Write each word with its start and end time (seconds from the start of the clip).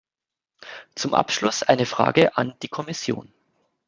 Zum 0.95 1.13
Abschluss 1.13 1.61
eine 1.61 1.85
Frage 1.85 2.35
an 2.35 2.55
die 2.63 2.69
Kommission. 2.69 3.31